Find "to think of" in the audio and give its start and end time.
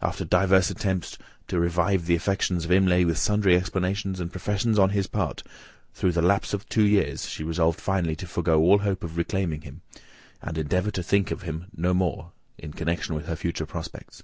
10.92-11.42